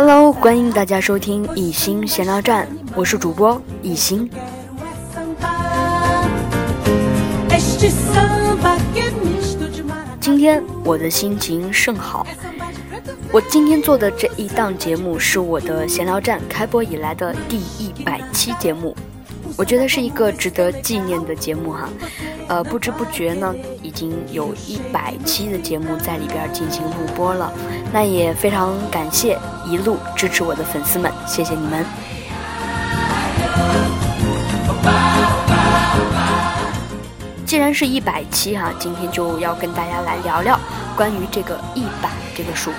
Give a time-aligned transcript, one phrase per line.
[0.00, 4.30] Hello，欢迎大家收听一心闲聊站，我是主播一心。
[10.20, 12.24] 今天我的心情甚好。
[13.32, 18.96] 我今天做的这一档节目是我的闲聊站开播以来的第一百期节目，
[19.58, 21.88] 我觉得是一个值得纪念的节目哈。
[22.46, 27.52] 呃，不知不觉呢，已经有一百期的节目在里边进行录播了。
[27.92, 29.36] 那也非常感谢
[29.66, 31.84] 一路支持我的粉丝们，谢谢你们。
[37.44, 40.58] 既然是一百期哈，今天就要跟大家来聊聊
[40.96, 42.70] 关于这个一百这个数。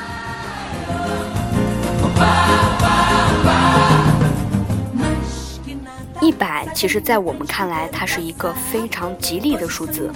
[6.39, 10.09] 百，其实，在我们看来，它是一个非常吉利的数字。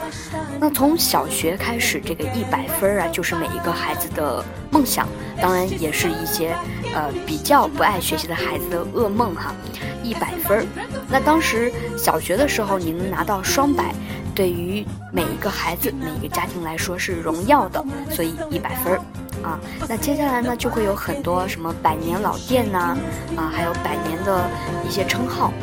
[0.59, 5.05] 那从小学开始，这个一百分儿啊，就是每一个孩子的梦想，
[5.41, 6.55] 当然也是一些
[6.95, 9.53] 呃比较不爱学习的孩子的噩梦哈。
[10.01, 10.65] 一百分儿，
[11.09, 13.93] 那当时小学的时候，你能拿到双百，
[14.33, 18.99] 对于每一个孩子、每一个家庭来说是荣耀的，所以一百分儿
[19.43, 19.59] 啊。
[19.87, 22.97] 那接下来呢，就会有很多什么百年老店呐，
[23.35, 24.49] 啊，还有百年的
[24.87, 25.53] 一些称号。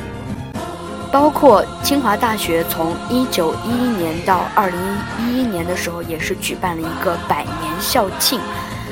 [1.13, 4.81] 包括清华大学从一九一一年到二零
[5.19, 8.41] 一一年的时候，也是举办了一个百年校庆，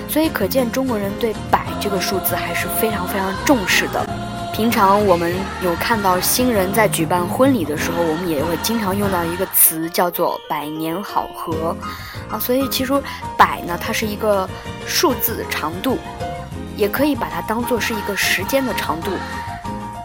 [0.08, 4.05] 所以可见中国人对百这个数字还是非常非常重视的。
[4.52, 11.77] 平常我们有看到新人在举办婚礼的时候，我们也会经常用到一个词叫做“百年好合”，
[12.28, 12.93] 啊，所以其实
[13.37, 14.48] 百呢，它是一个
[14.84, 15.97] 数字的长度，
[16.76, 19.12] 也可以把它当做是一个时间的长度。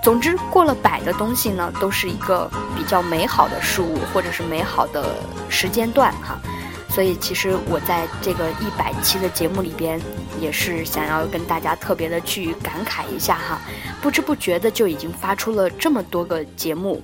[0.03, 5.15] 总之，过了百的东西呢，都是一个比较美好的事物，或者是美好的
[5.47, 6.37] 时间段哈。
[6.89, 9.99] 所以，其实我在这个一百期的节目里边，
[10.41, 13.61] 也是想要跟大家特别的去感慨一下哈。
[14.01, 17.01] 不知不觉的就已经发出了这么多个节目，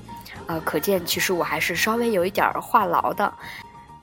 [0.48, 3.34] 呃，可见其实我还是稍微有一点话痨的。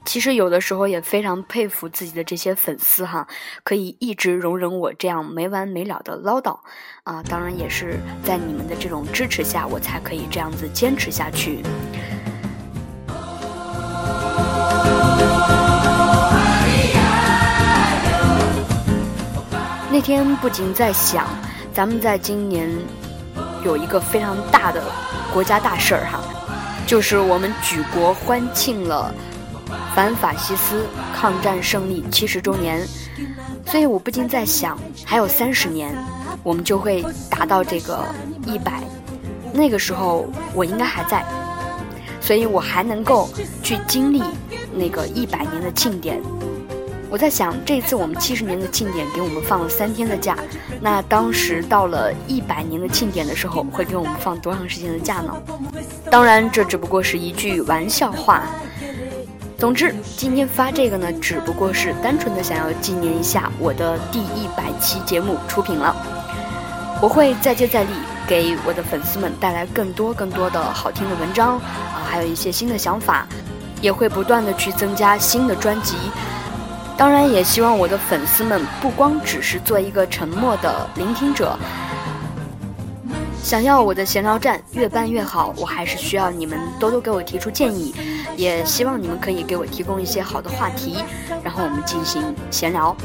[0.07, 3.27] 其实有的时候也非常佩服自己的这些粉丝哈，
[3.65, 6.57] 可以一直容忍我这样没完没了的唠叨，
[7.03, 11.61] 啊，当然也是在你们的这种支持下，我才可以这样子坚持下去。
[19.91, 21.27] 那天不仅在想，
[21.75, 22.71] 咱们在今年
[23.65, 24.83] 有一个非常大的
[25.35, 26.21] 国家大事儿哈，
[26.87, 29.13] 就是我们举国欢庆了。
[29.95, 32.87] 反法西斯抗战胜利七十周年，
[33.65, 35.95] 所以我不禁在想，还有三十年，
[36.43, 38.05] 我们就会达到这个
[38.47, 38.83] 一百，
[39.53, 41.25] 那个时候我应该还在，
[42.21, 43.29] 所以我还能够
[43.63, 44.23] 去经历
[44.75, 46.21] 那个一百年的庆典。
[47.09, 50.37] 我在想，这次我们七十年的庆典给我们放了三天的假，
[50.81, 55.35] 那当时到了一百年的庆典的时候，会给我们放多长时间的假呢？
[56.11, 58.43] 当然，这只不过是一句玩笑话。
[59.59, 65.97] 总之，今天发这个呢，只不过是单纯的想要纪念一下我的第一百期节目出品了。
[67.01, 67.91] 我会再接再厉，
[68.27, 73.27] 给我的粉丝们带来更多更多的好听的文章啊，还有一些新的想法，
[73.81, 75.97] 也会不断的去增加新的专辑。
[76.99, 81.59] 当然，也希望我的粉丝们不光只是做一个沉默的聆听者。
[83.47, 87.95] 想要我的闲聊站越办越好，我还是需要你们多多给我提出建议，
[88.37, 90.97] 也希望你们可以给我提供一些好的话题，
[91.45, 92.97] 然后我们进行闲聊。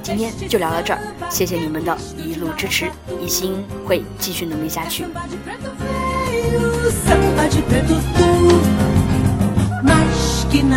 [0.00, 2.88] 今天就聊到这儿，谢谢你们的一路支持，
[3.20, 5.06] 一心会继续努力下去。
[9.82, 10.70] my skin.